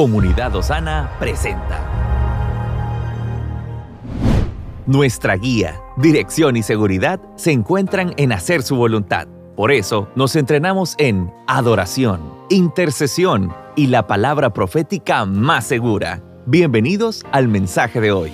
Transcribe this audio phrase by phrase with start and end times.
[0.00, 1.78] Comunidad Osana presenta
[4.86, 9.28] Nuestra guía, dirección y seguridad se encuentran en hacer su voluntad.
[9.56, 16.22] Por eso nos entrenamos en adoración, intercesión y la palabra profética más segura.
[16.46, 18.32] Bienvenidos al mensaje de hoy.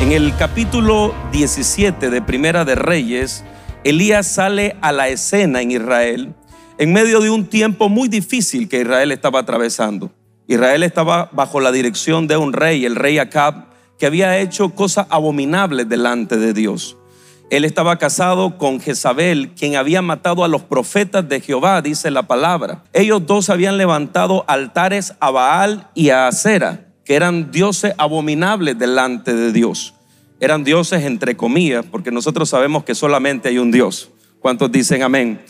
[0.00, 3.44] En el capítulo 17 de Primera de Reyes,
[3.84, 6.34] Elías sale a la escena en Israel
[6.76, 10.10] en medio de un tiempo muy difícil que Israel estaba atravesando.
[10.46, 13.66] Israel estaba bajo la dirección de un rey, el rey Acab,
[13.98, 16.96] que había hecho cosas abominables delante de Dios.
[17.50, 22.22] Él estaba casado con Jezabel, quien había matado a los profetas de Jehová, dice la
[22.22, 22.82] palabra.
[22.94, 29.34] Ellos dos habían levantado altares a Baal y a Acera, que eran dioses abominables delante
[29.34, 29.94] de Dios.
[30.40, 34.10] Eran dioses entre comillas, porque nosotros sabemos que solamente hay un Dios.
[34.40, 35.40] ¿Cuántos dicen amén?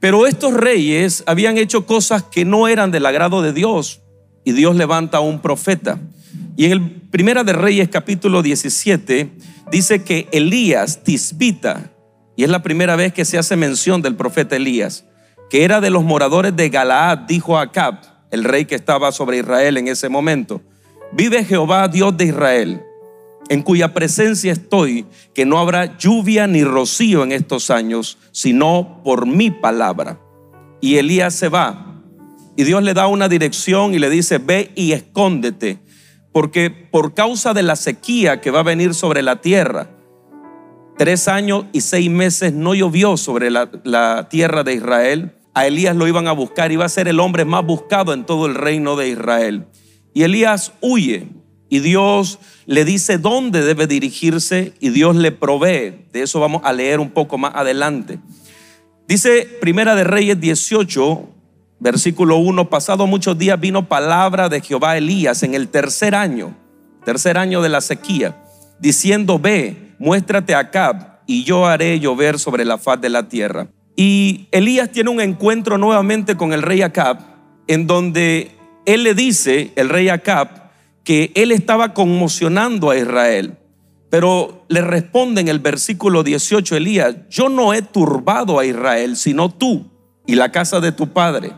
[0.00, 4.00] Pero estos reyes habían hecho cosas que no eran del agrado de Dios
[4.44, 5.98] y Dios levanta a un profeta.
[6.56, 9.30] Y en el Primera de Reyes capítulo 17
[9.70, 11.90] dice que Elías Tisbita,
[12.36, 15.04] y es la primera vez que se hace mención del profeta Elías,
[15.50, 19.38] que era de los moradores de Galaad, dijo a Acab, el rey que estaba sobre
[19.38, 20.60] Israel en ese momento,
[21.12, 22.82] vive Jehová Dios de Israel
[23.48, 29.26] en cuya presencia estoy, que no habrá lluvia ni rocío en estos años, sino por
[29.26, 30.20] mi palabra.
[30.80, 32.02] Y Elías se va.
[32.56, 35.78] Y Dios le da una dirección y le dice, ve y escóndete,
[36.32, 39.90] porque por causa de la sequía que va a venir sobre la tierra,
[40.98, 45.36] tres años y seis meses no llovió sobre la, tierra de Israel.
[45.54, 48.46] A Elías lo iban a buscar, iba a ser el hombre más buscado en todo
[48.46, 49.66] el reino de Israel.
[50.12, 51.28] Y Elías huye
[51.68, 56.06] y Dios le dice dónde debe dirigirse y Dios le provee.
[56.12, 58.18] De eso vamos a leer un poco más adelante.
[59.06, 61.28] Dice Primera de Reyes 18,
[61.80, 66.54] versículo 1, pasado muchos días vino palabra de Jehová Elías en el tercer año,
[67.04, 68.42] tercer año de la sequía,
[68.78, 73.68] diciendo, ve, muéstrate a Acab y yo haré llover sobre la faz de la tierra.
[73.96, 77.18] Y Elías tiene un encuentro nuevamente con el rey Acab,
[77.66, 78.52] en donde
[78.86, 80.67] él le dice, el rey Acab,
[81.08, 83.56] que él estaba conmocionando a Israel.
[84.10, 89.48] Pero le responde en el versículo 18 Elías, yo no he turbado a Israel, sino
[89.48, 89.86] tú
[90.26, 91.52] y la casa de tu padre,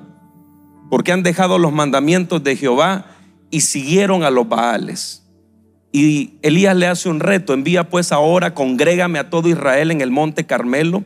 [0.88, 3.06] porque han dejado los mandamientos de Jehová
[3.50, 5.25] y siguieron a los Baales.
[5.91, 10.12] Y Elías le hace un reto, envía pues ahora, congrégame a todo Israel en el
[10.12, 11.03] monte Carmelo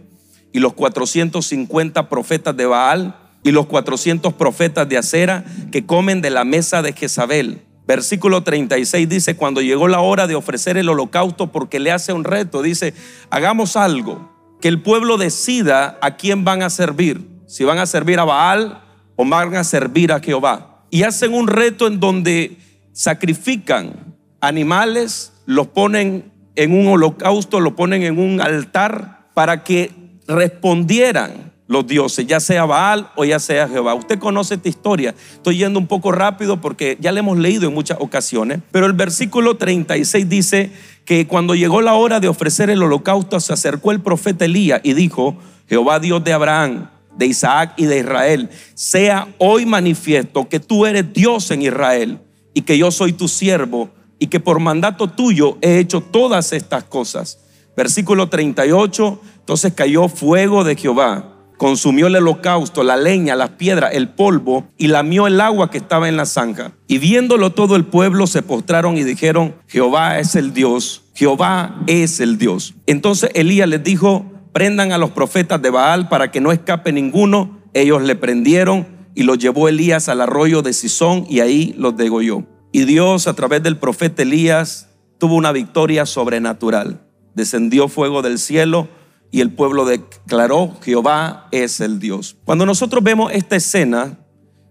[0.52, 6.28] y los 450 profetas de Baal y los 400 profetas de Acera que comen de
[6.28, 11.52] la mesa de Jezabel Versículo 36 dice, cuando llegó la hora de ofrecer el holocausto,
[11.52, 12.94] porque le hace un reto, dice,
[13.30, 18.18] hagamos algo, que el pueblo decida a quién van a servir, si van a servir
[18.18, 18.82] a Baal
[19.16, 20.84] o van a servir a Jehová.
[20.90, 22.56] Y hacen un reto en donde
[22.92, 29.92] sacrifican animales, los ponen en un holocausto, lo ponen en un altar para que
[30.26, 33.94] respondieran los dioses, ya sea Baal o ya sea Jehová.
[33.94, 35.14] Usted conoce esta historia.
[35.32, 38.92] Estoy yendo un poco rápido porque ya la hemos leído en muchas ocasiones, pero el
[38.92, 40.70] versículo 36 dice
[41.04, 44.92] que cuando llegó la hora de ofrecer el holocausto, se acercó el profeta Elías y
[44.92, 45.36] dijo,
[45.68, 51.12] Jehová Dios de Abraham, de Isaac y de Israel, sea hoy manifiesto que tú eres
[51.12, 52.20] Dios en Israel
[52.52, 56.84] y que yo soy tu siervo y que por mandato tuyo he hecho todas estas
[56.84, 57.38] cosas.
[57.76, 64.08] Versículo 38, entonces cayó fuego de Jehová consumió el holocausto, la leña, las piedras, el
[64.08, 66.72] polvo y lamió el agua que estaba en la zanja.
[66.86, 72.20] Y viéndolo todo el pueblo se postraron y dijeron, Jehová es el Dios, Jehová es
[72.20, 72.74] el Dios.
[72.86, 77.60] Entonces Elías les dijo, prendan a los profetas de Baal para que no escape ninguno.
[77.72, 82.44] Ellos le prendieron y los llevó Elías al arroyo de Sison y ahí los degolló.
[82.72, 84.88] Y Dios a través del profeta Elías
[85.18, 87.00] tuvo una victoria sobrenatural.
[87.34, 88.88] Descendió fuego del cielo
[89.34, 92.36] y el pueblo declaró, Jehová es el Dios.
[92.44, 94.16] Cuando nosotros vemos esta escena,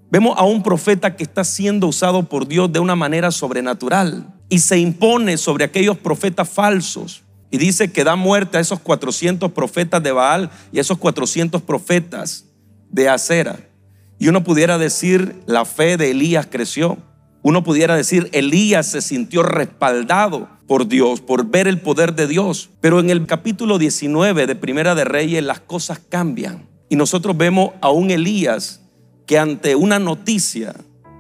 [0.10, 4.60] vemos a un profeta que está siendo usado por Dios de una manera sobrenatural y
[4.60, 7.24] se impone sobre aquellos profetas falsos.
[7.52, 11.62] Y dice que da muerte a esos 400 profetas de Baal y a esos 400
[11.62, 12.46] profetas
[12.90, 13.60] de Acera.
[14.18, 17.00] Y uno pudiera decir, la fe de Elías creció.
[17.44, 22.70] Uno pudiera decir, Elías se sintió respaldado por Dios, por ver el poder de Dios.
[22.80, 26.70] Pero en el capítulo 19 de Primera de Reyes las cosas cambian.
[26.88, 28.82] Y nosotros vemos a un Elías
[29.26, 30.74] que ante una noticia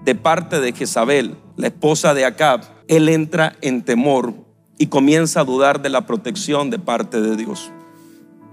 [0.05, 4.33] de parte de Jezabel, la esposa de Acab, él entra en temor
[4.77, 7.69] y comienza a dudar de la protección de parte de Dios.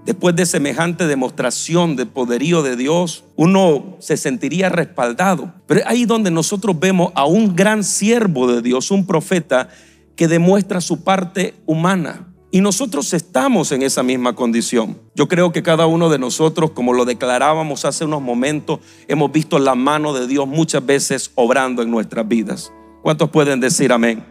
[0.05, 5.53] Después de semejante demostración de poderío de Dios, uno se sentiría respaldado.
[5.67, 9.69] Pero ahí donde nosotros vemos a un gran siervo de Dios, un profeta,
[10.15, 12.27] que demuestra su parte humana.
[12.53, 14.99] Y nosotros estamos en esa misma condición.
[15.15, 19.57] Yo creo que cada uno de nosotros, como lo declarábamos hace unos momentos, hemos visto
[19.57, 22.73] la mano de Dios muchas veces obrando en nuestras vidas.
[23.03, 24.25] ¿Cuántos pueden decir amén?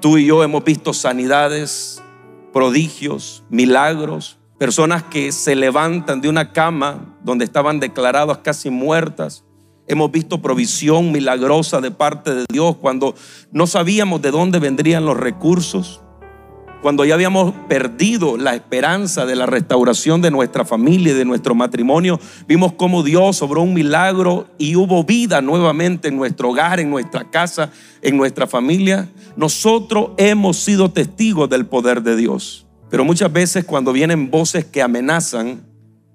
[0.00, 2.02] Tú y yo hemos visto sanidades,
[2.52, 9.42] prodigios, milagros, personas que se levantan de una cama donde estaban declaradas casi muertas.
[9.88, 13.14] Hemos visto provisión milagrosa de parte de Dios cuando
[13.52, 16.02] no sabíamos de dónde vendrían los recursos
[16.82, 21.54] cuando ya habíamos perdido la esperanza de la restauración de nuestra familia y de nuestro
[21.54, 22.18] matrimonio,
[22.48, 27.30] vimos cómo Dios obró un milagro y hubo vida nuevamente en nuestro hogar, en nuestra
[27.30, 27.70] casa,
[28.00, 29.10] en nuestra familia.
[29.36, 32.66] Nosotros hemos sido testigos del poder de Dios.
[32.90, 35.62] Pero muchas veces cuando vienen voces que amenazan,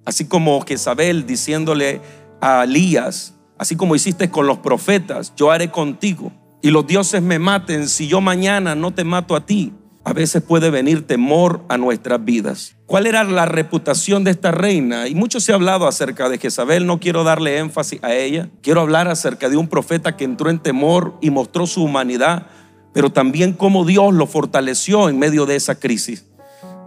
[0.05, 2.01] así como Jezabel diciéndole
[2.41, 6.31] a Elías, así como hiciste con los profetas, yo haré contigo.
[6.61, 9.73] Y los dioses me maten si yo mañana no te mato a ti
[10.05, 12.75] a veces puede venir temor a nuestras vidas.
[12.85, 15.07] ¿Cuál era la reputación de esta reina?
[15.07, 18.49] Y mucho se ha hablado acerca de Jezabel, no quiero darle énfasis a ella.
[18.61, 22.45] Quiero hablar acerca de un profeta que entró en temor y mostró su humanidad,
[22.93, 26.25] pero también cómo Dios lo fortaleció en medio de esa crisis.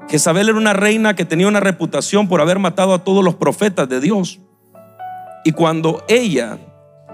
[0.08, 3.88] Jezabel era una reina que tenía una reputación por haber matado a todos los profetas
[3.88, 4.40] de Dios.
[5.44, 6.58] Y cuando ella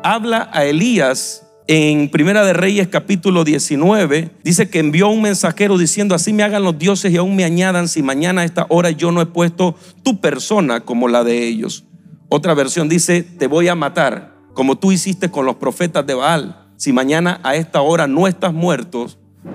[0.05, 6.15] habla a Elías en Primera de Reyes capítulo 19, dice que envió un mensajero diciendo,
[6.15, 9.11] así me hagan los dioses y aún me añadan si mañana a esta hora yo
[9.11, 9.75] no he puesto
[10.05, 11.85] tu persona como la de ellos.
[12.29, 16.61] Otra versión dice, te voy a matar, como tú hiciste con los profetas de Baal.
[16.77, 19.09] Si mañana a esta hora no estás muerto,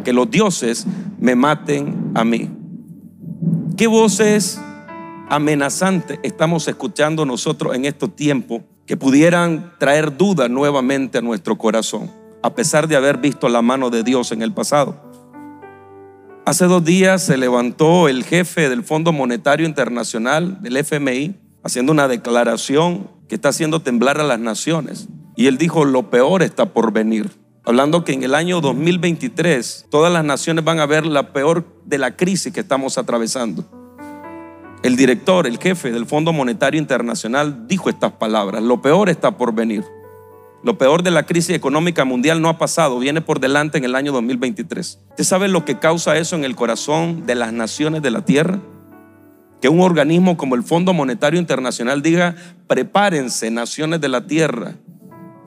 [0.04, 0.86] que los dioses
[1.20, 2.59] me maten a mí.
[3.80, 4.60] ¿Qué voces
[5.30, 12.12] amenazantes estamos escuchando nosotros en estos tiempos que pudieran traer duda nuevamente a nuestro corazón,
[12.44, 15.02] a pesar de haber visto la mano de Dios en el pasado.
[16.46, 22.10] Hace dos días se levantó el jefe del Fondo Monetario Internacional, del FMI, haciendo una
[22.10, 25.08] declaración que está haciendo temblar a las naciones.
[25.38, 27.32] Y él dijo, lo peor está por venir.
[27.66, 31.98] Hablando que en el año 2023 todas las naciones van a ver la peor de
[31.98, 33.66] la crisis que estamos atravesando
[34.82, 39.54] el director, el jefe del Fondo Monetario Internacional dijo estas palabras, lo peor está por
[39.54, 39.84] venir.
[40.64, 43.96] Lo peor de la crisis económica mundial no ha pasado, viene por delante en el
[43.96, 45.00] año 2023.
[45.10, 48.60] ¿Usted sabe lo que causa eso en el corazón de las naciones de la tierra?
[49.62, 52.36] Que un organismo como el Fondo Monetario Internacional diga,
[52.68, 54.76] prepárense naciones de la tierra,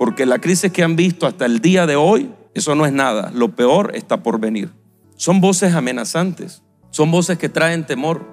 [0.02, 3.30] porque la crisis que han visto hasta el día de hoy, eso no es nada,
[3.32, 4.72] lo peor está por venir.
[5.14, 8.26] Son voces amenazantes, son voces que traen temor.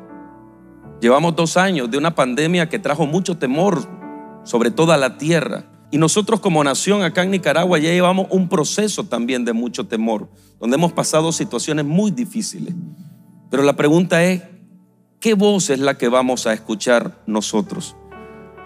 [0.99, 3.87] Llevamos dos años de una pandemia que trajo mucho temor
[4.43, 5.65] sobre toda la tierra.
[5.91, 10.27] Y nosotros como nación acá en Nicaragua ya llevamos un proceso también de mucho temor,
[10.59, 12.73] donde hemos pasado situaciones muy difíciles.
[13.51, 14.41] Pero la pregunta es,
[15.19, 17.95] ¿qué voz es la que vamos a escuchar nosotros?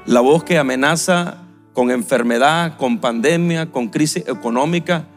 [0.05, 1.42] ¿La voz que amenaza
[1.73, 5.07] con enfermedad, con pandemia, con crisis económica?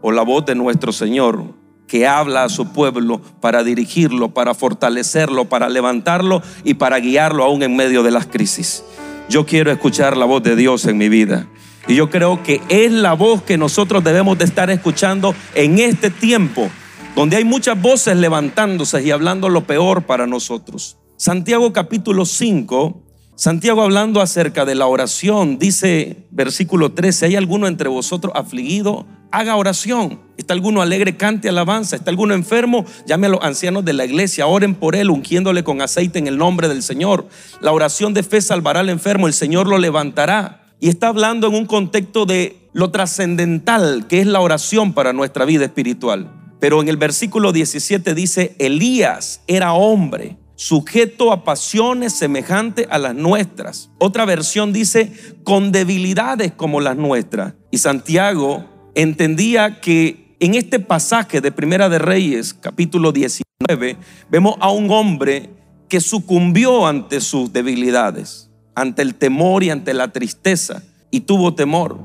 [0.00, 1.44] ¿O la voz de nuestro Señor
[1.86, 7.62] que habla a su pueblo para dirigirlo, para fortalecerlo, para levantarlo y para guiarlo aún
[7.62, 8.84] en medio de las crisis.
[9.28, 11.46] Yo quiero escuchar la voz de Dios en mi vida.
[11.86, 16.10] Y yo creo que es la voz que nosotros debemos de estar escuchando en este
[16.10, 16.70] tiempo,
[17.14, 20.98] donde hay muchas voces levantándose y hablando lo peor para nosotros.
[21.16, 23.02] Santiago capítulo 5,
[23.36, 29.06] Santiago hablando acerca de la oración, dice versículo 13, ¿hay alguno entre vosotros afligido?
[29.34, 30.20] haga oración.
[30.36, 31.16] ¿Está alguno alegre?
[31.16, 31.96] Cante alabanza.
[31.96, 32.84] ¿Está alguno enfermo?
[33.06, 36.38] Llame a los ancianos de la iglesia, oren por él, ungiéndole con aceite en el
[36.38, 37.26] nombre del Señor.
[37.60, 40.72] La oración de fe salvará al enfermo, el Señor lo levantará.
[40.78, 45.44] Y está hablando en un contexto de lo trascendental que es la oración para nuestra
[45.44, 46.30] vida espiritual.
[46.60, 53.14] Pero en el versículo 17 dice, Elías era hombre, sujeto a pasiones semejantes a las
[53.14, 53.90] nuestras.
[53.98, 57.54] Otra versión dice, con debilidades como las nuestras.
[57.70, 63.96] Y Santiago entendía que en este pasaje de Primera de Reyes, capítulo 19,
[64.30, 65.50] vemos a un hombre
[65.88, 71.98] que sucumbió ante sus debilidades, ante el temor y ante la tristeza, y tuvo temor.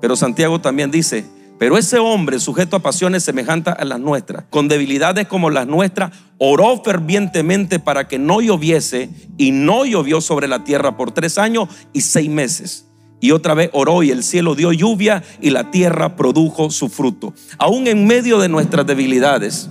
[0.00, 1.24] Pero Santiago también dice,
[1.58, 6.10] pero ese hombre, sujeto a pasiones semejantes a las nuestras, con debilidades como las nuestras,
[6.38, 11.68] oró fervientemente para que no lloviese y no llovió sobre la tierra por tres años
[11.92, 12.86] y seis meses.
[13.20, 17.32] Y otra vez oró y el cielo dio lluvia y la tierra produjo su fruto.
[17.56, 19.70] Aún en medio de nuestras debilidades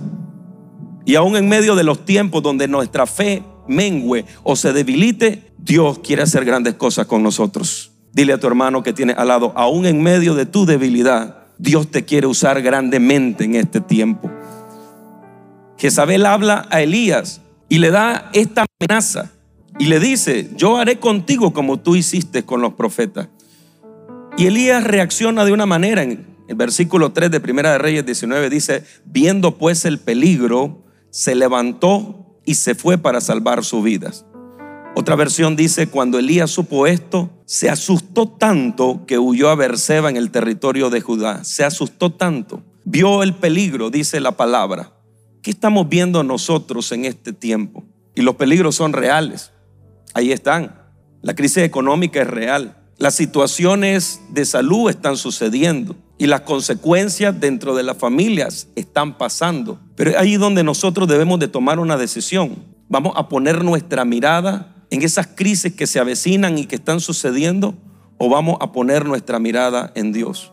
[1.04, 5.98] y aún en medio de los tiempos donde nuestra fe mengue o se debilite, Dios
[6.00, 7.92] quiere hacer grandes cosas con nosotros.
[8.12, 11.90] Dile a tu hermano que tiene al lado, aún en medio de tu debilidad, Dios
[11.90, 14.30] te quiere usar grandemente en este tiempo.
[15.78, 19.30] Jezabel habla a Elías y le da esta amenaza
[19.78, 23.28] y le dice, yo haré contigo como tú hiciste con los profetas.
[24.36, 26.02] Y Elías reacciona de una manera.
[26.02, 31.34] En el versículo 3 de Primera de Reyes 19 dice, viendo pues el peligro, se
[31.34, 34.26] levantó y se fue para salvar sus vidas.
[34.96, 40.16] Otra versión dice, cuando Elías supo esto, se asustó tanto que huyó a Berseba en
[40.16, 41.42] el territorio de Judá.
[41.42, 42.62] Se asustó tanto.
[42.84, 44.92] Vio el peligro, dice la palabra.
[45.42, 47.82] ¿Qué estamos viendo nosotros en este tiempo?
[48.14, 49.50] Y los peligros son reales.
[50.14, 50.80] Ahí están.
[51.22, 52.76] La crisis económica es real.
[52.96, 59.80] Las situaciones de salud están sucediendo y las consecuencias dentro de las familias están pasando.
[59.96, 62.54] Pero es ahí donde nosotros debemos de tomar una decisión.
[62.88, 67.74] Vamos a poner nuestra mirada en esas crisis que se avecinan y que están sucediendo
[68.18, 70.52] o vamos a poner nuestra mirada en Dios?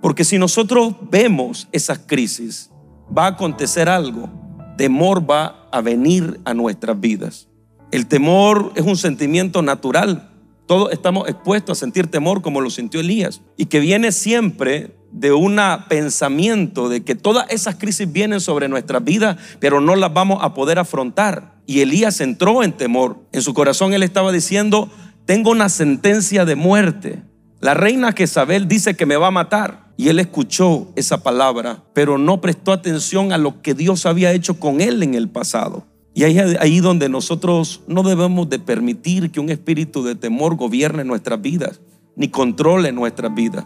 [0.00, 2.70] Porque si nosotros vemos esas crisis,
[3.16, 4.28] va a acontecer algo.
[4.76, 7.48] Temor va a venir a nuestras vidas.
[7.90, 10.30] El temor es un sentimiento natural.
[10.66, 13.40] Todos estamos expuestos a sentir temor como lo sintió Elías.
[13.56, 19.02] Y que viene siempre de un pensamiento de que todas esas crisis vienen sobre nuestras
[19.02, 21.55] vidas, pero no las vamos a poder afrontar.
[21.66, 23.18] Y Elías entró en temor.
[23.32, 24.88] En su corazón él estaba diciendo,
[25.24, 27.22] tengo una sentencia de muerte.
[27.60, 29.86] La reina Jezabel dice que me va a matar.
[29.96, 34.60] Y él escuchó esa palabra, pero no prestó atención a lo que Dios había hecho
[34.60, 35.86] con él en el pasado.
[36.14, 41.02] Y ahí, ahí donde nosotros no debemos de permitir que un espíritu de temor gobierne
[41.04, 41.80] nuestras vidas,
[42.14, 43.64] ni controle nuestras vidas.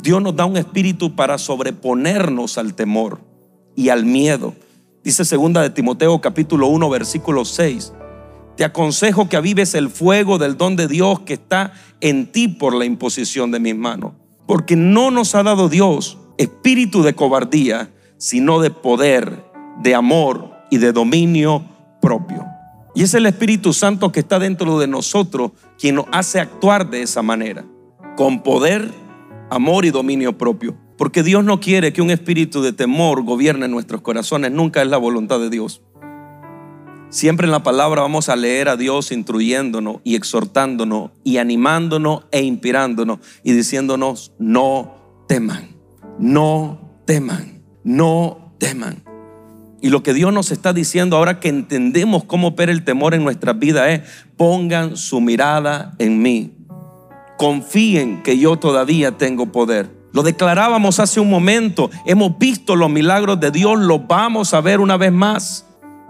[0.00, 3.20] Dios nos da un espíritu para sobreponernos al temor
[3.76, 4.54] y al miedo.
[5.08, 7.94] Dice segunda de Timoteo capítulo 1 versículo 6.
[8.58, 11.72] Te aconsejo que avives el fuego del don de Dios que está
[12.02, 14.12] en ti por la imposición de mis manos.
[14.46, 19.46] Porque no nos ha dado Dios espíritu de cobardía, sino de poder,
[19.80, 21.64] de amor y de dominio
[22.02, 22.44] propio.
[22.94, 27.00] Y es el Espíritu Santo que está dentro de nosotros quien nos hace actuar de
[27.00, 27.64] esa manera,
[28.14, 28.92] con poder
[29.50, 30.76] amor y dominio propio.
[30.96, 34.96] Porque Dios no quiere que un espíritu de temor gobierne nuestros corazones, nunca es la
[34.96, 35.82] voluntad de Dios.
[37.10, 42.42] Siempre en la palabra vamos a leer a Dios instruyéndonos y exhortándonos y animándonos e
[42.42, 45.76] inspirándonos y diciéndonos, no teman,
[46.18, 49.04] no teman, no teman.
[49.80, 53.24] Y lo que Dios nos está diciendo ahora que entendemos cómo opera el temor en
[53.24, 54.00] nuestras vidas es,
[54.36, 56.57] pongan su mirada en mí
[57.38, 59.90] confíen que yo todavía tengo poder.
[60.12, 61.88] Lo declarábamos hace un momento.
[62.04, 65.64] Hemos visto los milagros de Dios, los vamos a ver una vez más.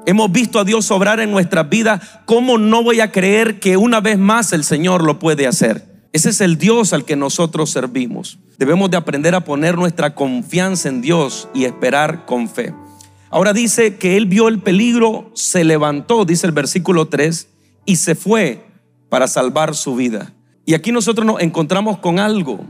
[0.06, 2.00] Hemos visto a Dios obrar en nuestras vidas.
[2.24, 5.84] ¿Cómo no voy a creer que una vez más el Señor lo puede hacer?
[6.12, 8.38] Ese es el Dios al que nosotros servimos.
[8.56, 12.72] Debemos de aprender a poner nuestra confianza en Dios y esperar con fe.
[13.30, 17.48] Ahora dice que él vio el peligro, se levantó, dice el versículo 3,
[17.84, 18.64] y se fue
[19.10, 20.32] para salvar su vida.
[20.68, 22.60] Y aquí nosotros nos encontramos con algo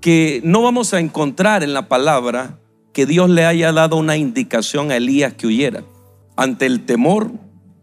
[0.00, 2.58] que no vamos a encontrar en la palabra
[2.94, 5.84] que Dios le haya dado una indicación a Elías que huyera.
[6.34, 7.30] Ante el temor,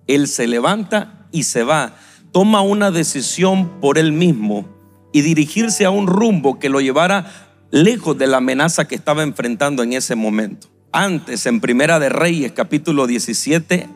[0.07, 1.93] él se levanta y se va.
[2.31, 4.65] Toma una decisión por él mismo
[5.13, 7.31] y dirigirse a un rumbo que lo llevara
[7.69, 10.67] lejos de la amenaza que estaba enfrentando en ese momento.
[10.91, 13.88] Antes, en Primera de Reyes, capítulo 17,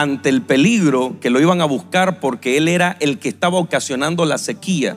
[0.00, 4.24] ante el peligro que lo iban a buscar porque él era el que estaba ocasionando
[4.26, 4.96] la sequía,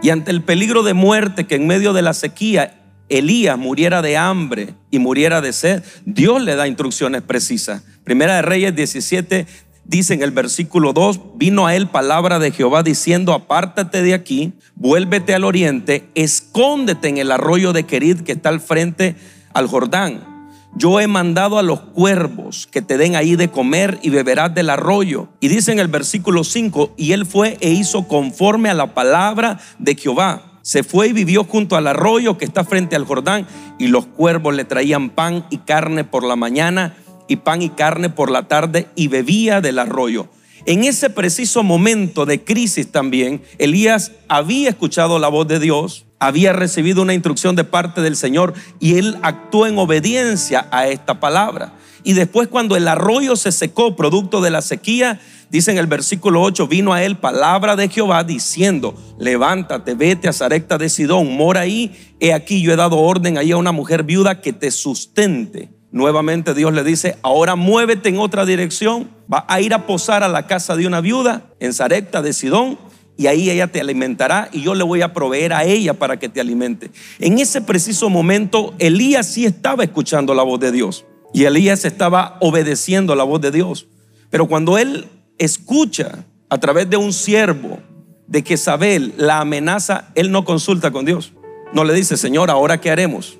[0.00, 4.16] y ante el peligro de muerte que en medio de la sequía Elías muriera de
[4.16, 7.82] hambre y muriera de sed, Dios le da instrucciones precisas.
[8.04, 9.46] Primera de Reyes 17
[9.84, 14.52] dice en el versículo 2, vino a él palabra de Jehová diciendo, apártate de aquí,
[14.76, 19.16] vuélvete al oriente, escóndete en el arroyo de Querid que está al frente
[19.52, 20.37] al Jordán
[20.76, 24.70] yo he mandado a los cuervos que te den ahí de comer y beberás del
[24.70, 25.28] arroyo.
[25.40, 29.58] Y dice en el versículo 5, y él fue e hizo conforme a la palabra
[29.78, 30.60] de Jehová.
[30.62, 33.46] Se fue y vivió junto al arroyo que está frente al Jordán,
[33.78, 36.96] y los cuervos le traían pan y carne por la mañana,
[37.26, 40.28] y pan y carne por la tarde, y bebía del arroyo.
[40.66, 46.52] En ese preciso momento de crisis también, Elías había escuchado la voz de Dios, había
[46.52, 51.74] recibido una instrucción de parte del Señor y él actuó en obediencia a esta palabra.
[52.04, 55.20] Y después cuando el arroyo se secó producto de la sequía,
[55.50, 60.32] dice en el versículo 8, vino a él palabra de Jehová diciendo, levántate, vete a
[60.32, 64.04] Zarecta de Sidón, mora ahí, he aquí yo he dado orden ahí a una mujer
[64.04, 65.70] viuda que te sustente.
[65.90, 70.28] Nuevamente Dios le dice, ahora muévete en otra dirección, va a ir a posar a
[70.28, 72.78] la casa de una viuda en Zarepta de Sidón
[73.18, 76.28] y ahí ella te alimentará y yo le voy a proveer a ella para que
[76.28, 76.92] te alimente.
[77.18, 82.38] En ese preciso momento Elías sí estaba escuchando la voz de Dios y Elías estaba
[82.40, 83.88] obedeciendo la voz de Dios.
[84.30, 85.06] Pero cuando él
[85.36, 87.80] escucha a través de un siervo
[88.28, 91.32] de que Isabel la amenaza, él no consulta con Dios.
[91.72, 93.36] No le dice, Señor, ¿ahora qué haremos?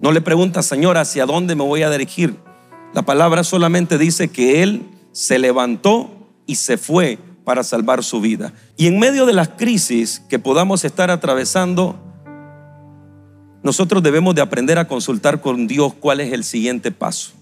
[0.00, 2.34] No le pregunta, Señor, ¿hacia dónde me voy a dirigir?
[2.92, 6.10] La palabra solamente dice que él se levantó
[6.46, 8.52] y se fue para salvar su vida.
[8.76, 11.96] Y en medio de las crisis que podamos estar atravesando,
[13.62, 17.32] nosotros debemos de aprender a consultar con Dios cuál es el siguiente paso.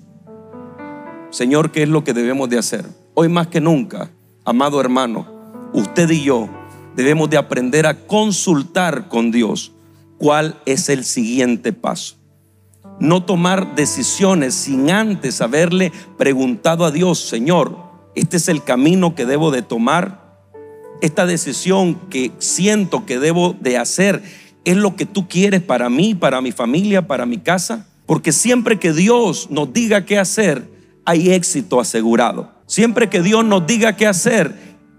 [1.30, 2.84] Señor, ¿qué es lo que debemos de hacer?
[3.14, 4.10] Hoy más que nunca,
[4.44, 5.26] amado hermano,
[5.72, 6.48] usted y yo
[6.94, 9.72] debemos de aprender a consultar con Dios
[10.18, 12.16] cuál es el siguiente paso
[13.02, 17.76] no tomar decisiones sin antes haberle preguntado a Dios, Señor,
[18.14, 20.22] este es el camino que debo de tomar,
[21.00, 24.22] esta decisión que siento que debo de hacer,
[24.64, 28.78] es lo que tú quieres para mí, para mi familia, para mi casa, porque siempre
[28.78, 30.70] que Dios nos diga qué hacer,
[31.04, 32.52] hay éxito asegurado.
[32.66, 34.54] Siempre que Dios nos diga qué hacer,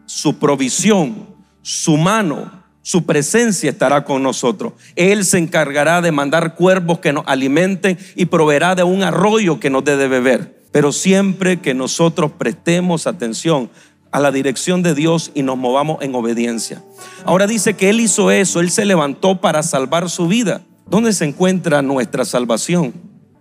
[0.05, 1.27] su provisión,
[1.61, 2.51] su mano,
[2.81, 4.73] su presencia estará con nosotros.
[4.95, 9.69] Él se encargará de mandar cuervos que nos alimenten y proveerá de un arroyo que
[9.69, 10.62] nos dé de beber.
[10.73, 13.69] Pero siempre que nosotros prestemos atención
[14.11, 16.83] a la dirección de Dios y nos movamos en obediencia.
[17.23, 20.61] Ahora dice que Él hizo eso, Él se levantó para salvar su vida.
[20.89, 22.93] ¿Dónde se encuentra nuestra salvación?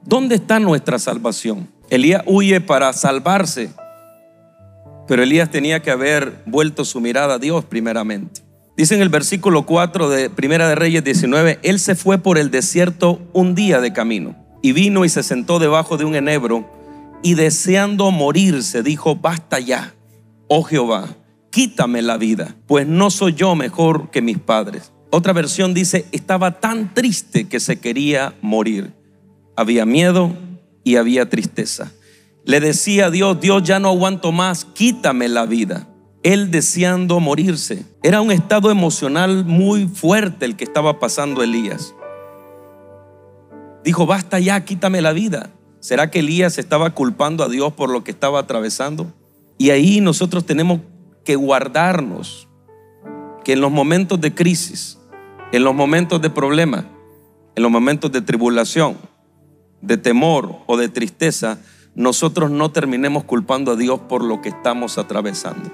[0.05, 1.69] ¿Dónde está nuestra salvación?
[1.91, 3.71] Elías huye para salvarse,
[5.09, 8.43] pero Elías tenía que haber vuelto su mirada a Dios primeramente.
[8.77, 12.51] Dice en el versículo 4 de Primera de Reyes 19, Él se fue por el
[12.51, 16.82] desierto un día de camino y vino y se sentó debajo de un enebro
[17.23, 19.95] y deseando morirse dijo, basta ya,
[20.49, 21.17] oh Jehová,
[21.51, 24.93] quítame la vida, pues no soy yo mejor que mis padres.
[25.11, 28.93] Otra versión dice, estaba tan triste que se quería morir.
[29.57, 30.33] Había miedo
[30.85, 31.93] y había tristeza.
[32.45, 35.87] Le decía a Dios, Dios ya no aguanto más, quítame la vida
[36.23, 37.85] él deseando morirse.
[38.03, 41.95] Era un estado emocional muy fuerte el que estaba pasando Elías.
[43.85, 45.51] Dijo, basta ya, quítame la vida.
[45.83, 49.13] ¿Será que Elías estaba culpando a Dios por lo que estaba atravesando?
[49.59, 50.79] Y ahí nosotros tenemos
[51.25, 52.47] que guardarnos
[53.45, 55.01] que en los momentos de crisis,
[55.51, 56.89] en los momentos de problema,
[57.57, 58.97] en los momentos de tribulación,
[59.81, 61.59] de temor o de tristeza,
[61.97, 65.69] nosotros no terminemos culpando a Dios por lo que estamos atravesando.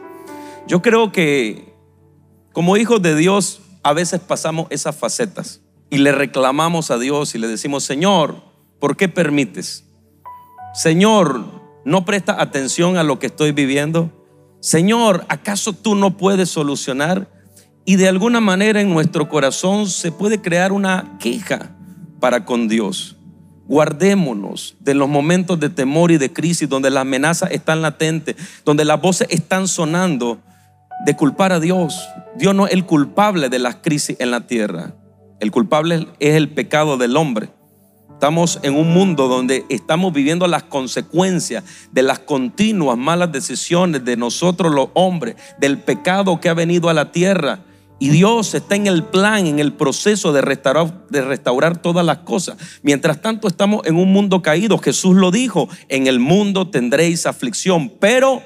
[0.66, 1.74] Yo creo que
[2.54, 7.38] como hijos de Dios a veces pasamos esas facetas y le reclamamos a Dios y
[7.38, 8.36] le decimos, Señor,
[8.80, 9.84] ¿por qué permites?
[10.78, 11.44] Señor,
[11.84, 14.12] ¿no presta atención a lo que estoy viviendo?
[14.60, 17.28] Señor, ¿acaso tú no puedes solucionar?
[17.84, 21.72] Y de alguna manera en nuestro corazón se puede crear una queja
[22.20, 23.16] para con Dios.
[23.66, 28.84] Guardémonos de los momentos de temor y de crisis donde las amenazas están latentes, donde
[28.84, 30.38] las voces están sonando
[31.04, 32.00] de culpar a Dios.
[32.36, 34.94] Dios no es el culpable de las crisis en la tierra.
[35.40, 37.48] El culpable es el pecado del hombre.
[38.18, 44.16] Estamos en un mundo donde estamos viviendo las consecuencias de las continuas malas decisiones de
[44.16, 47.60] nosotros los hombres, del pecado que ha venido a la tierra.
[48.00, 52.18] Y Dios está en el plan, en el proceso de restaurar, de restaurar todas las
[52.18, 52.56] cosas.
[52.82, 54.78] Mientras tanto estamos en un mundo caído.
[54.78, 58.42] Jesús lo dijo, en el mundo tendréis aflicción, pero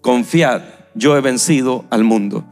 [0.00, 0.62] confiad
[0.94, 2.46] yo he vencido al mundo.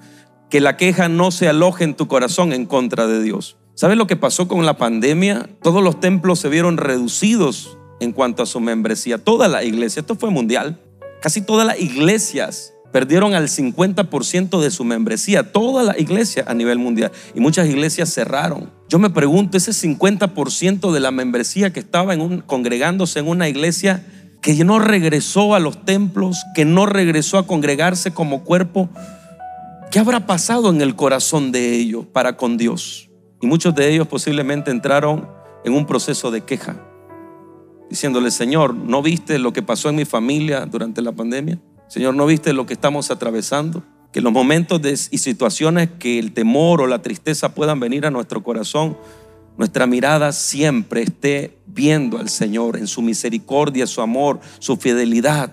[0.50, 3.56] Que la queja no se aloje en tu corazón en contra de Dios.
[3.80, 5.48] ¿Sabes lo que pasó con la pandemia?
[5.62, 9.16] Todos los templos se vieron reducidos en cuanto a su membresía.
[9.16, 10.78] Toda la iglesia, esto fue mundial.
[11.22, 15.50] Casi todas las iglesias perdieron al 50% de su membresía.
[15.50, 17.10] Toda la iglesia a nivel mundial.
[17.34, 18.70] Y muchas iglesias cerraron.
[18.90, 22.14] Yo me pregunto, ese 50% de la membresía que estaba
[22.44, 24.04] congregándose en una iglesia,
[24.42, 28.90] que no regresó a los templos, que no regresó a congregarse como cuerpo,
[29.90, 33.09] ¿qué habrá pasado en el corazón de ellos para con Dios?
[33.40, 35.28] Y muchos de ellos posiblemente entraron
[35.64, 36.76] en un proceso de queja,
[37.88, 41.58] diciéndole, Señor, ¿no viste lo que pasó en mi familia durante la pandemia?
[41.88, 43.82] Señor, ¿no viste lo que estamos atravesando?
[44.12, 48.42] Que los momentos y situaciones que el temor o la tristeza puedan venir a nuestro
[48.42, 48.96] corazón,
[49.56, 55.52] nuestra mirada siempre esté viendo al Señor en su misericordia, su amor, su fidelidad.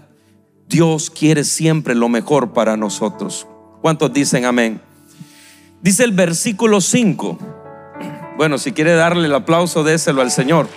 [0.70, 3.48] Dios quiere siempre lo mejor para nosotros.
[3.82, 4.82] ¿Cuántos dicen amén?
[5.82, 7.57] Dice el versículo 5.
[8.38, 10.70] Bueno, si quiere darle el aplauso, déselo al Señor.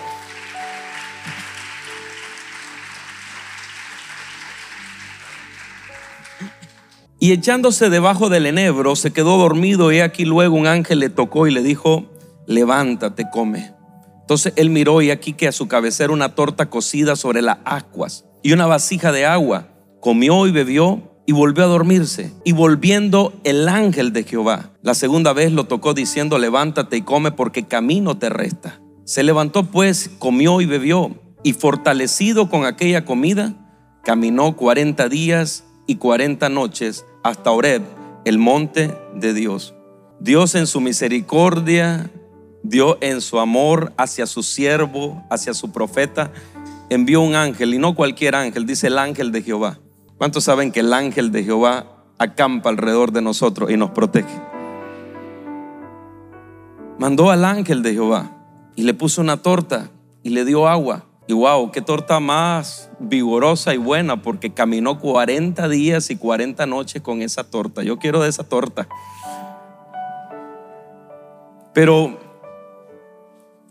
[7.19, 11.47] Y echándose debajo del enebro, se quedó dormido y aquí luego un ángel le tocó
[11.47, 12.07] y le dijo,
[12.47, 13.75] levántate, come.
[14.23, 18.25] Entonces él miró y aquí que a su cabecera una torta cocida sobre las ascuas
[18.43, 19.69] y una vasija de agua.
[20.01, 22.33] Comió y bebió y volvió a dormirse.
[22.43, 27.31] Y volviendo el ángel de Jehová, la segunda vez lo tocó diciendo, levántate y come
[27.31, 28.81] porque camino te resta.
[29.05, 31.15] Se levantó pues, comió y bebió,
[31.45, 33.55] y fortalecido con aquella comida,
[34.03, 37.83] caminó cuarenta días y cuarenta noches hasta Oreb,
[38.25, 39.73] el monte de Dios.
[40.19, 42.11] Dios en su misericordia,
[42.65, 46.33] Dios en su amor hacia su siervo, hacia su profeta,
[46.89, 49.79] envió un ángel, y no cualquier ángel, dice el ángel de Jehová.
[50.21, 51.87] ¿Cuántos saben que el ángel de Jehová
[52.19, 54.39] acampa alrededor de nosotros y nos protege?
[56.99, 58.31] Mandó al ángel de Jehová
[58.77, 59.89] y le puso una torta
[60.23, 61.07] y le dio agua.
[61.27, 67.01] Y wow, qué torta más vigorosa y buena, porque caminó 40 días y 40 noches
[67.01, 67.83] con esa torta.
[67.83, 68.89] Yo quiero de esa torta.
[71.73, 72.21] Pero,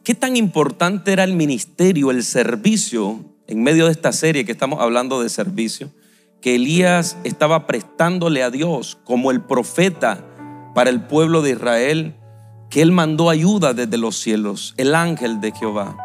[0.04, 4.82] ¿qué tan importante era el ministerio, el servicio, en medio de esta serie que estamos
[4.82, 5.92] hablando de servicio?
[6.42, 10.26] Que Elías estaba prestándole a Dios como el profeta
[10.74, 12.16] para el pueblo de Israel,
[12.70, 15.98] que él mandó ayuda desde los cielos, el ángel de Jehová.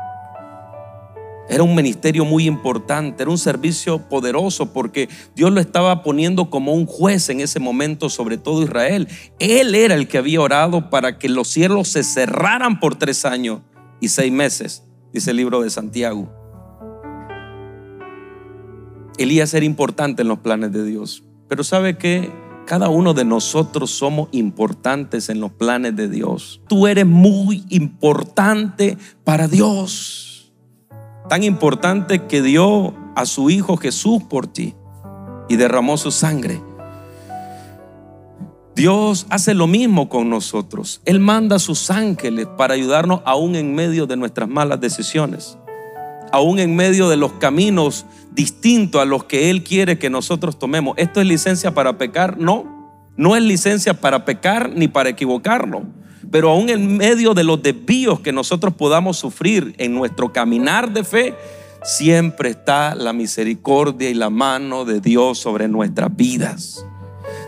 [1.49, 6.73] Era un ministerio muy importante, era un servicio poderoso porque Dios lo estaba poniendo como
[6.73, 9.09] un juez en ese momento sobre todo Israel.
[9.39, 13.61] Él era el que había orado para que los cielos se cerraran por tres años
[14.01, 16.44] y seis meses, dice el libro de Santiago.
[19.19, 22.31] Elías era importante en los planes de Dios, pero ¿sabe que
[22.67, 26.63] Cada uno de nosotros somos importantes en los planes de Dios.
[26.67, 30.25] Tú eres muy importante para Dios
[31.29, 34.75] tan importante que dio a su Hijo Jesús por ti
[35.49, 36.61] y derramó su sangre.
[38.75, 41.01] Dios hace lo mismo con nosotros.
[41.05, 45.57] Él manda a sus ángeles para ayudarnos aún en medio de nuestras malas decisiones,
[46.33, 50.95] aún en medio de los caminos distintos a los que Él quiere que nosotros tomemos.
[50.99, 52.37] ¿Esto es licencia para pecar?
[52.39, 55.83] No, no es licencia para pecar ni para equivocarnos.
[56.31, 61.05] Pero aún en medio de los desvíos que nosotros podamos sufrir en nuestro caminar de
[61.05, 61.35] fe,
[61.85, 66.85] siempre está la misericordia y la mano de Dios sobre nuestras vidas.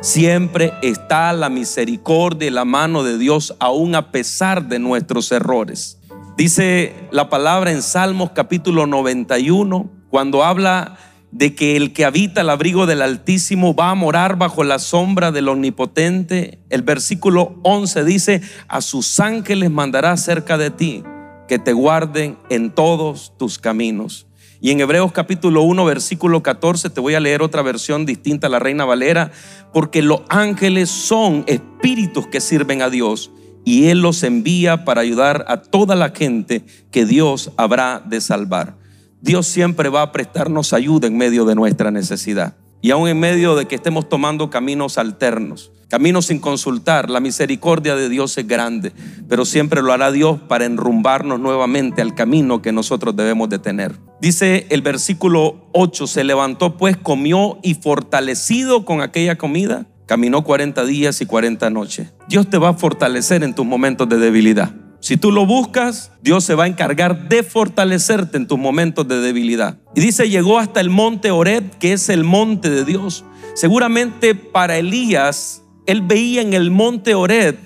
[0.03, 5.99] Siempre está la misericordia y la mano de Dios aún a pesar de nuestros errores.
[6.37, 10.97] Dice la palabra en Salmos capítulo 91, cuando habla
[11.33, 15.33] de que el que habita el abrigo del Altísimo va a morar bajo la sombra
[15.33, 16.59] del Omnipotente.
[16.71, 21.03] El versículo 11 dice, a sus ángeles mandará cerca de ti,
[21.49, 24.27] que te guarden en todos tus caminos.
[24.61, 28.51] Y en Hebreos capítulo 1, versículo 14, te voy a leer otra versión distinta a
[28.51, 29.31] la Reina Valera,
[29.73, 33.31] porque los ángeles son espíritus que sirven a Dios
[33.67, 38.79] y Él los envía para ayudar a toda la gente que Dios habrá de salvar.
[39.27, 42.55] Dios siempre va a prestarnos ayuda en medio de nuestra necesidad.
[42.81, 47.97] Y aún en medio de que estemos tomando caminos alternos, caminos sin consultar, la misericordia
[47.97, 48.93] de Dios es grande,
[49.29, 53.97] pero siempre lo hará Dios para enrumbarnos nuevamente al camino que nosotros debemos de tener.
[54.21, 60.85] Dice el versículo 8, se levantó pues, comió y fortalecido con aquella comida, caminó 40
[60.85, 62.13] días y 40 noches.
[62.29, 64.73] Dios te va a fortalecer en tus momentos de debilidad.
[65.07, 69.21] Si tú lo buscas, Dios se va a encargar de fortalecerte en tus momentos de
[69.21, 69.79] debilidad.
[69.95, 73.25] Y dice, llegó hasta el monte Oreb, que es el monte de Dios.
[73.55, 77.57] Seguramente para Elías, él veía en el monte Oreb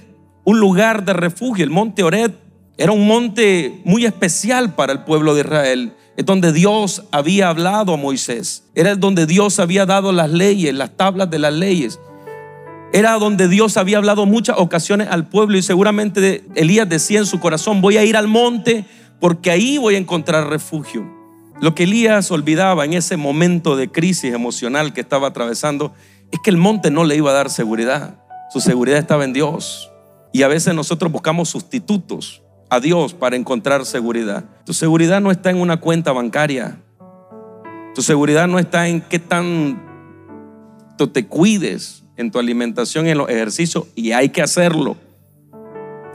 [0.45, 1.65] un lugar de refugio.
[1.65, 2.35] El monte Oreb
[2.77, 5.95] era un monte muy especial para el pueblo de Israel.
[6.19, 8.65] Es donde Dios había hablado a Moisés.
[8.75, 12.01] Era donde Dios había dado las leyes, las tablas de las leyes.
[12.93, 17.39] Era donde Dios había hablado muchas ocasiones al pueblo y seguramente Elías decía en su
[17.39, 18.85] corazón, voy a ir al monte
[19.21, 21.09] porque ahí voy a encontrar refugio.
[21.61, 25.95] Lo que Elías olvidaba en ese momento de crisis emocional que estaba atravesando
[26.33, 28.19] es que el monte no le iba a dar seguridad.
[28.51, 29.93] Su seguridad estaba en Dios.
[30.33, 34.45] Y a veces nosotros buscamos sustitutos a Dios para encontrar seguridad.
[34.65, 36.81] Tu seguridad no está en una cuenta bancaria.
[37.95, 39.79] Tu seguridad no está en qué tanto
[41.13, 44.97] te cuides en tu alimentación en los ejercicios y hay que hacerlo.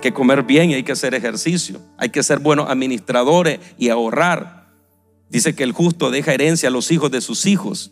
[0.01, 1.81] que comer bien y hay que hacer ejercicio.
[1.97, 4.67] Hay que ser buenos administradores y ahorrar.
[5.31, 7.91] Dice que el justo deja herencia a los hijos de sus hijos.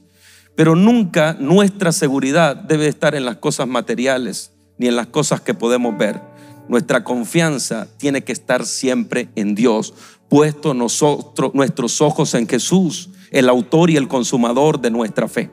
[0.56, 5.56] Pero nunca nuestra seguridad debe estar en las cosas materiales ni en las cosas que
[5.56, 6.22] podemos ver.
[6.70, 9.96] Nuestra confianza tiene que estar siempre en Dios,
[10.30, 15.50] puesto nosotros, nuestros ojos en Jesús, el autor y el consumador de nuestra fe.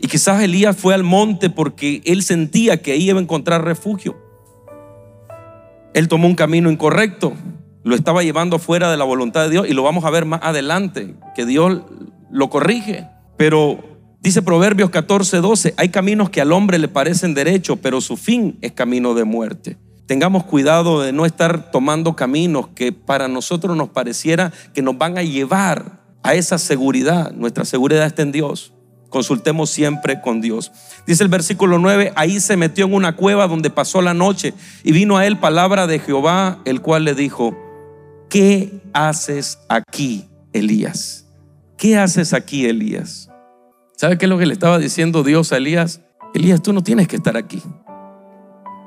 [0.00, 4.16] Y quizás Elías fue al monte porque él sentía que ahí iba a encontrar refugio.
[5.94, 7.32] Él tomó un camino incorrecto,
[7.82, 10.40] lo estaba llevando fuera de la voluntad de Dios y lo vamos a ver más
[10.42, 11.82] adelante, que Dios
[12.30, 13.08] lo corrige.
[13.36, 13.82] Pero
[14.20, 18.58] dice Proverbios 14, 12, hay caminos que al hombre le parecen derecho, pero su fin
[18.60, 19.78] es camino de muerte.
[20.06, 25.18] Tengamos cuidado de no estar tomando caminos que para nosotros nos pareciera que nos van
[25.18, 27.32] a llevar a esa seguridad.
[27.32, 28.72] Nuestra seguridad está en Dios.
[29.08, 30.70] Consultemos siempre con Dios.
[31.06, 34.52] Dice el versículo 9, ahí se metió en una cueva donde pasó la noche
[34.84, 37.56] y vino a él palabra de Jehová, el cual le dijo,
[38.28, 41.26] ¿qué haces aquí, Elías?
[41.78, 43.30] ¿Qué haces aquí, Elías?
[43.96, 46.02] ¿Sabe qué es lo que le estaba diciendo Dios a Elías?
[46.34, 47.62] Elías, tú no tienes que estar aquí.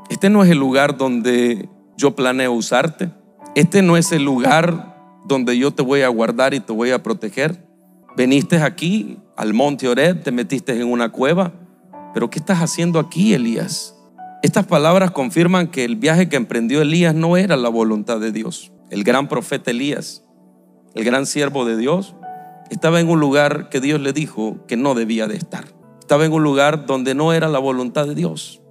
[0.10, 3.10] Este no es el lugar donde yo planeo usarte.
[3.55, 7.01] Este no es el lugar donde yo te voy a guardar y te voy a
[7.01, 7.70] proteger.
[8.17, 11.54] Veniste aquí al monte Oreb, te metiste en una cueva.
[12.13, 13.95] Pero ¿qué estás haciendo aquí, Elías?
[14.43, 18.71] Estas palabras confirman que el viaje que emprendió Elías no era la voluntad de Dios.
[18.89, 20.26] El gran profeta Elías,
[20.93, 22.15] el gran siervo de Dios,
[22.69, 25.65] estaba en un lugar que Dios le dijo que no debía de estar.
[26.00, 28.62] Estaba en un lugar donde no era la voluntad de Dios.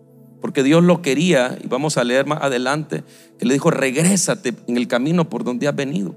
[0.43, 3.05] Porque Dios lo quería, y vamos a leer más adelante,
[3.39, 6.17] que le dijo, regrésate en el camino por donde has venido.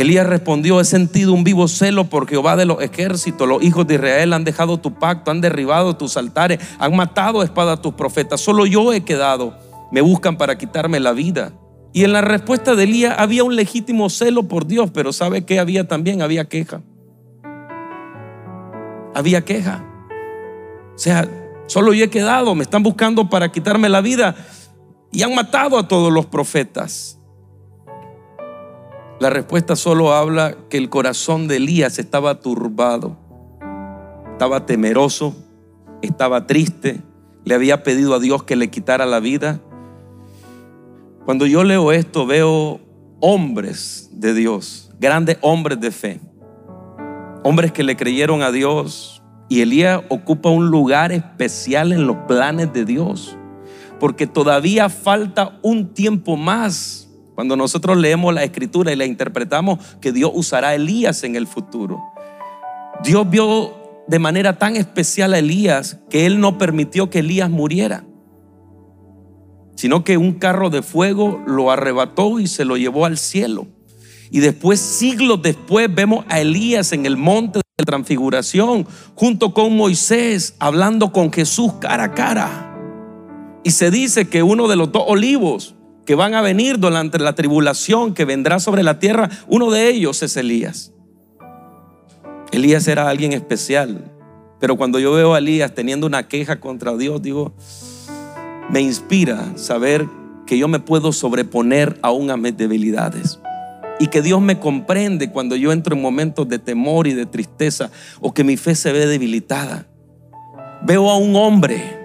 [0.00, 3.46] Elías respondió, he sentido un vivo celo por Jehová de los ejércitos.
[3.46, 7.44] Los hijos de Israel han dejado tu pacto, han derribado tus altares, han matado a
[7.44, 8.40] espada a tus profetas.
[8.40, 9.58] Solo yo he quedado.
[9.92, 11.52] Me buscan para quitarme la vida.
[11.92, 15.58] Y en la respuesta de Elías había un legítimo celo por Dios, pero ¿sabe qué
[15.58, 16.22] había también?
[16.22, 16.80] Había queja.
[19.14, 19.84] Había queja.
[20.94, 21.28] O sea,
[21.66, 24.34] solo yo he quedado, me están buscando para quitarme la vida
[25.12, 27.19] y han matado a todos los profetas.
[29.20, 33.18] La respuesta solo habla que el corazón de Elías estaba turbado,
[34.32, 35.36] estaba temeroso,
[36.00, 37.02] estaba triste,
[37.44, 39.60] le había pedido a Dios que le quitara la vida.
[41.26, 42.80] Cuando yo leo esto veo
[43.20, 46.20] hombres de Dios, grandes hombres de fe,
[47.44, 52.72] hombres que le creyeron a Dios y Elías ocupa un lugar especial en los planes
[52.72, 53.36] de Dios,
[53.98, 57.09] porque todavía falta un tiempo más
[57.40, 61.46] cuando nosotros leemos la escritura y la interpretamos que Dios usará a Elías en el
[61.46, 61.98] futuro.
[63.02, 68.04] Dios vio de manera tan especial a Elías que él no permitió que Elías muriera,
[69.74, 73.68] sino que un carro de fuego lo arrebató y se lo llevó al cielo.
[74.30, 79.74] Y después, siglos después, vemos a Elías en el monte de la transfiguración, junto con
[79.74, 82.76] Moisés, hablando con Jesús cara a cara.
[83.64, 85.74] Y se dice que uno de los dos olivos
[86.10, 90.24] que van a venir durante la tribulación que vendrá sobre la tierra, uno de ellos
[90.24, 90.92] es Elías.
[92.50, 94.10] Elías era alguien especial,
[94.58, 97.54] pero cuando yo veo a Elías teniendo una queja contra Dios, digo,
[98.70, 100.08] me inspira saber
[100.48, 103.38] que yo me puedo sobreponer aún a mis debilidades
[104.00, 107.92] y que Dios me comprende cuando yo entro en momentos de temor y de tristeza
[108.20, 109.86] o que mi fe se ve debilitada.
[110.82, 112.00] Veo a un hombre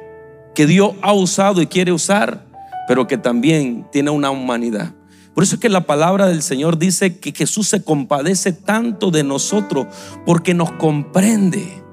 [0.53, 2.44] que Dios ha usado y quiere usar
[2.87, 4.93] pero que también tiene una humanidad.
[5.33, 9.23] Por eso es que la palabra del Señor dice que Jesús se compadece tanto de
[9.23, 9.87] nosotros
[10.25, 11.83] porque nos comprende.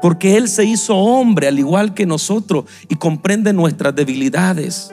[0.00, 4.90] Porque Él se hizo hombre al igual que nosotros y comprende nuestras debilidades.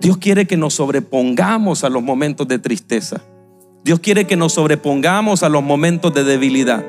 [0.00, 3.22] Dios quiere que nos sobrepongamos a los momentos de tristeza.
[3.84, 6.84] Dios quiere que nos sobrepongamos a los momentos de debilidad.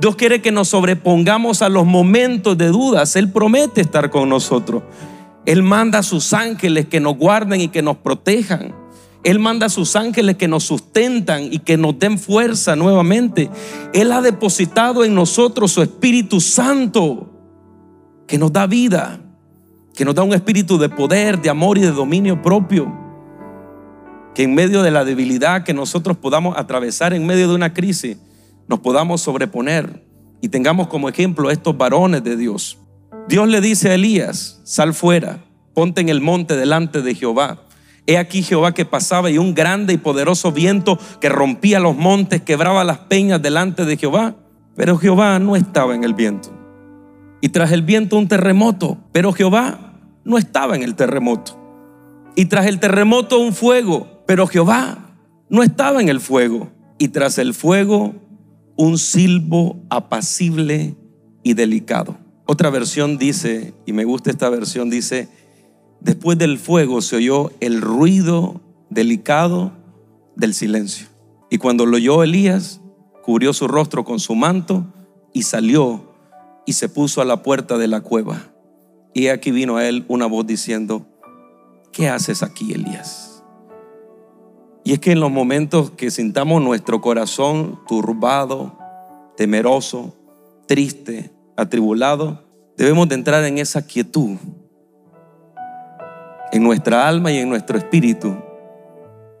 [0.00, 3.14] Dios quiere que nos sobrepongamos a los momentos de dudas.
[3.14, 4.82] Él promete estar con nosotros.
[5.48, 8.74] Él manda a sus ángeles que nos guarden y que nos protejan.
[9.24, 13.48] Él manda a sus ángeles que nos sustentan y que nos den fuerza nuevamente.
[13.94, 17.32] Él ha depositado en nosotros su Espíritu Santo
[18.26, 19.20] que nos da vida,
[19.94, 22.94] que nos da un espíritu de poder, de amor y de dominio propio.
[24.34, 28.18] Que en medio de la debilidad que nosotros podamos atravesar, en medio de una crisis,
[28.66, 30.04] nos podamos sobreponer
[30.42, 32.76] y tengamos como ejemplo estos varones de Dios.
[33.28, 37.62] Dios le dice a Elías, sal fuera, ponte en el monte delante de Jehová.
[38.06, 42.40] He aquí Jehová que pasaba y un grande y poderoso viento que rompía los montes,
[42.40, 44.34] quebraba las peñas delante de Jehová.
[44.76, 46.48] Pero Jehová no estaba en el viento.
[47.42, 49.92] Y tras el viento un terremoto, pero Jehová
[50.24, 51.58] no estaba en el terremoto.
[52.34, 55.12] Y tras el terremoto un fuego, pero Jehová
[55.50, 56.70] no estaba en el fuego.
[56.96, 58.14] Y tras el fuego
[58.76, 60.96] un silbo apacible
[61.42, 62.16] y delicado.
[62.50, 65.28] Otra versión dice, y me gusta esta versión, dice,
[66.00, 69.72] después del fuego se oyó el ruido delicado
[70.34, 71.08] del silencio.
[71.50, 72.80] Y cuando lo oyó Elías,
[73.22, 74.86] cubrió su rostro con su manto
[75.34, 76.14] y salió
[76.64, 78.50] y se puso a la puerta de la cueva.
[79.12, 81.06] Y aquí vino a él una voz diciendo,
[81.92, 83.44] ¿qué haces aquí, Elías?
[84.84, 88.78] Y es que en los momentos que sintamos nuestro corazón turbado,
[89.36, 90.14] temeroso,
[90.66, 92.44] triste, atribulado,
[92.76, 94.36] debemos de entrar en esa quietud
[96.52, 98.36] en nuestra alma y en nuestro espíritu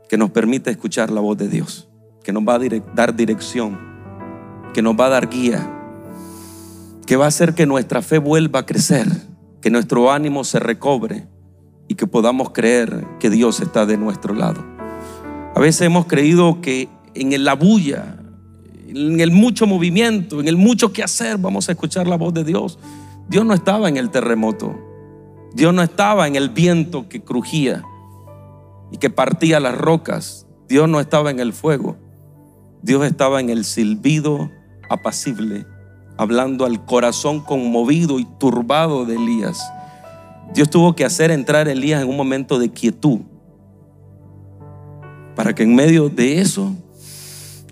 [0.08, 1.88] que nos permite escuchar la voz de Dios,
[2.22, 2.60] que nos va a
[2.94, 3.78] dar dirección,
[4.74, 5.70] que nos va a dar guía,
[7.06, 9.06] que va a hacer que nuestra fe vuelva a crecer,
[9.62, 11.28] que nuestro ánimo se recobre
[11.86, 14.64] y que podamos creer que Dios está de nuestro lado.
[15.54, 18.16] A veces hemos creído que en la bulla,
[18.88, 22.44] en el mucho movimiento, en el mucho que hacer, vamos a escuchar la voz de
[22.44, 22.78] Dios.
[23.28, 24.74] Dios no estaba en el terremoto.
[25.54, 27.82] Dios no estaba en el viento que crujía
[28.90, 30.46] y que partía las rocas.
[30.68, 31.96] Dios no estaba en el fuego.
[32.82, 34.50] Dios estaba en el silbido
[34.88, 35.66] apacible,
[36.16, 39.70] hablando al corazón conmovido y turbado de Elías.
[40.54, 43.20] Dios tuvo que hacer entrar a Elías en un momento de quietud
[45.36, 46.72] para que en medio de eso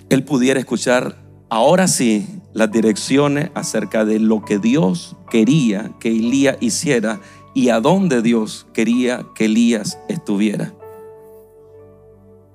[0.09, 1.16] él pudiera escuchar
[1.49, 7.21] ahora sí las direcciones acerca de lo que Dios quería que Elías hiciera
[7.55, 10.73] y a dónde Dios quería que Elías estuviera.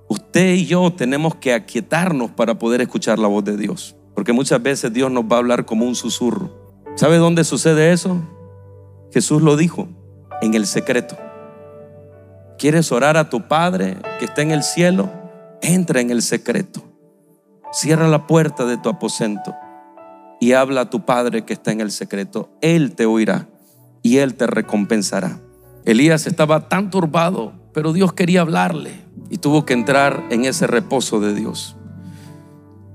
[0.07, 4.61] Usted y yo tenemos que aquietarnos para poder escuchar la voz de Dios, porque muchas
[4.61, 6.51] veces Dios nos va a hablar como un susurro.
[6.95, 8.21] ¿Sabe dónde sucede eso?
[9.13, 9.87] Jesús lo dijo,
[10.41, 11.17] en el secreto.
[12.57, 15.09] ¿Quieres orar a tu Padre que está en el cielo?
[15.61, 16.90] Entra en el secreto.
[17.71, 19.55] Cierra la puerta de tu aposento
[20.39, 22.49] y habla a tu Padre que está en el secreto.
[22.61, 23.47] Él te oirá
[24.01, 25.39] y Él te recompensará.
[25.85, 28.91] Elías estaba tan turbado, pero Dios quería hablarle
[29.29, 31.77] y tuvo que entrar en ese reposo de Dios.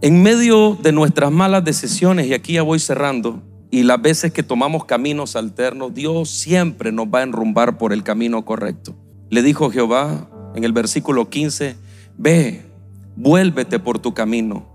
[0.03, 4.43] En medio de nuestras malas decisiones, y aquí ya voy cerrando, y las veces que
[4.43, 8.95] tomamos caminos alternos, Dios siempre nos va a enrumbar por el camino correcto.
[9.31, 11.77] Le dijo Jehová en el versículo 15,
[12.19, 12.66] ve,
[13.17, 14.67] vuélvete por tu camino,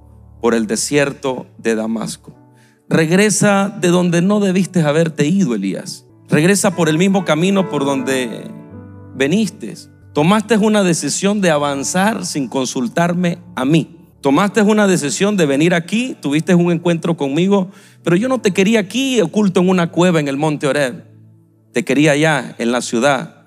[0.42, 2.36] por el desierto de Damasco.
[2.90, 6.06] Regresa de donde no debiste haberte ido, Elías.
[6.28, 8.50] Regresa por el mismo camino por donde
[9.16, 9.76] veniste.
[10.14, 13.98] Tomaste una decisión de avanzar sin consultarme a mí.
[14.22, 17.72] Tomaste una decisión de venir aquí, tuviste un encuentro conmigo,
[18.04, 21.06] pero yo no te quería aquí oculto en una cueva en el monte Oreb.
[21.72, 23.41] Te quería allá en la ciudad,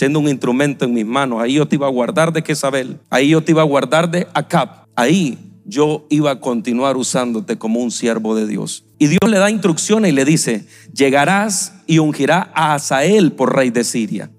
[0.00, 1.42] siendo un instrumento en mis manos.
[1.42, 4.26] Ahí yo te iba a guardar de Jezabel, ahí yo te iba a guardar de
[4.32, 4.86] Acab.
[4.96, 5.36] Ahí
[5.66, 8.82] yo iba a continuar usándote como un siervo de Dios.
[8.98, 13.68] Y Dios le da instrucciones y le dice, llegarás y ungirás a Asael por rey
[13.68, 14.30] de Siria.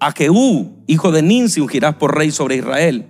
[0.00, 3.06] A Jehú, hijo de Ninsi, ungirás por rey sobre Israel.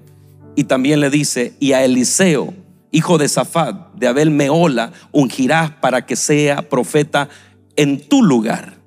[0.54, 2.54] Y también le dice, y a Eliseo,
[2.92, 7.28] hijo de Zafat, de Abel Meola, ungirás para que sea profeta
[7.74, 8.78] en tu lugar.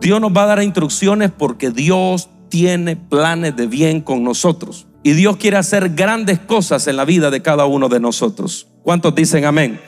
[0.00, 4.86] Dios nos va a dar instrucciones porque Dios tiene planes de bien con nosotros.
[5.02, 8.66] Y Dios quiere hacer grandes cosas en la vida de cada uno de nosotros.
[8.82, 9.80] ¿Cuántos dicen amén?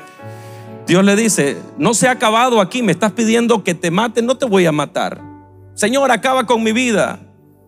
[0.86, 4.36] Dios le dice, no se ha acabado aquí, me estás pidiendo que te mate, no
[4.36, 5.20] te voy a matar.
[5.74, 7.20] Señor, acaba con mi vida.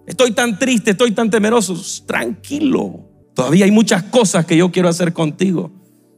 [0.06, 1.76] Estoy tan triste, estoy tan temeroso.
[2.06, 5.70] Tranquilo, todavía hay muchas cosas que yo quiero hacer contigo.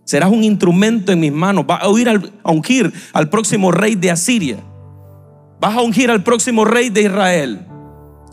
[0.05, 1.67] Serás un instrumento en mis manos.
[1.67, 4.59] Vas a, a ungir al próximo rey de Asiria.
[5.61, 7.67] Vas a ungir al próximo rey de Israel.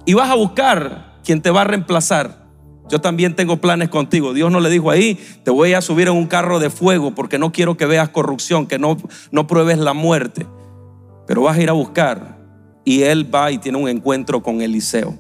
[0.06, 2.44] Y vas a buscar quien te va a reemplazar.
[2.90, 4.34] Yo también tengo planes contigo.
[4.34, 7.40] Dios no le dijo ahí, te voy a subir en un carro de fuego porque
[7.40, 8.98] no quiero que veas corrupción, que no,
[9.32, 10.46] no pruebes la muerte.
[11.26, 12.38] Pero vas a ir a buscar.
[12.84, 15.18] Y él va y tiene un encuentro con Eliseo,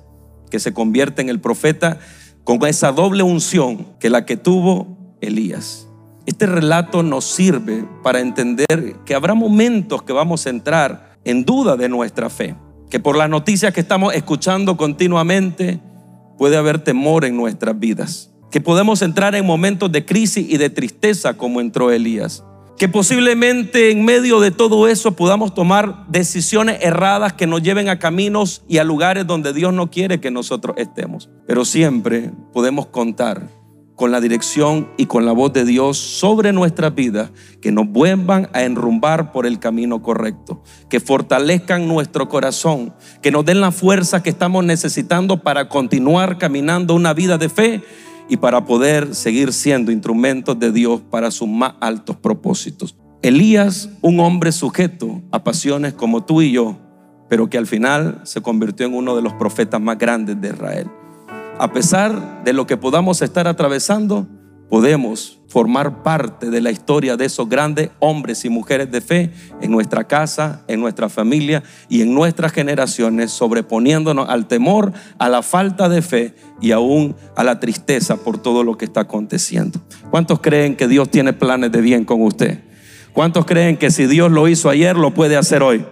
[0.51, 1.99] que se convierte en el profeta
[2.43, 5.87] con esa doble unción que la que tuvo Elías.
[6.25, 11.75] Este relato nos sirve para entender que habrá momentos que vamos a entrar en duda
[11.77, 12.55] de nuestra fe,
[12.93, 15.79] que por las noticias que estamos escuchando continuamente,
[16.37, 18.29] puede haber temor en nuestras vidas.
[18.51, 22.43] Que podemos entrar en momentos de crisis y de tristeza como entró Elías.
[22.77, 27.97] Que posiblemente en medio de todo eso podamos tomar decisiones erradas que nos lleven a
[27.97, 31.31] caminos y a lugares donde Dios no quiere que nosotros estemos.
[31.47, 33.49] Pero siempre podemos contar
[33.95, 37.31] con la dirección y con la voz de Dios sobre nuestras vidas,
[37.61, 43.45] que nos vuelvan a enrumbar por el camino correcto, que fortalezcan nuestro corazón, que nos
[43.45, 47.83] den la fuerza que estamos necesitando para continuar caminando una vida de fe
[48.29, 52.95] y para poder seguir siendo instrumentos de Dios para sus más altos propósitos.
[53.21, 56.77] Elías, un hombre sujeto a pasiones como tú y yo,
[57.29, 60.89] pero que al final se convirtió en uno de los profetas más grandes de Israel
[61.59, 64.27] a pesar de lo que podamos estar atravesando,
[64.69, 69.31] podemos formar parte de la historia de esos grandes hombres y mujeres de fe
[69.61, 75.43] en nuestra casa, en nuestra familia y en nuestras generaciones, sobreponiéndonos al temor, a la
[75.43, 79.79] falta de fe y aún a la tristeza por todo lo que está aconteciendo.
[80.09, 82.63] ¿Cuántos creen que Dios tiene planes de bien con usted?
[83.13, 85.85] ¿Cuántos creen que si Dios lo hizo ayer, lo puede hacer hoy?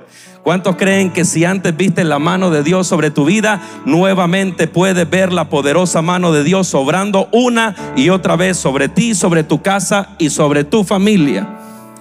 [0.44, 5.08] ¿Cuántos creen que si antes viste la mano de Dios sobre tu vida, nuevamente puedes
[5.08, 9.62] ver la poderosa mano de Dios sobrando una y otra vez sobre ti, sobre tu
[9.62, 11.48] casa y sobre tu familia?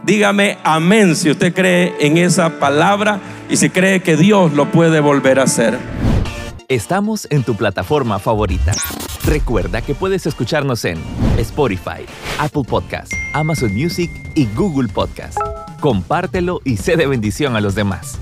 [0.05, 3.21] Dígame amén si usted cree en esa palabra
[3.51, 5.79] y si cree que Dios lo puede volver a hacer.
[6.69, 8.73] Estamos en tu plataforma favorita.
[9.27, 10.99] Recuerda que puedes escucharnos en
[11.37, 12.07] Spotify,
[12.39, 15.39] Apple Podcast, Amazon Music y Google Podcast.
[15.81, 18.19] Compártelo y sé de bendición a los demás.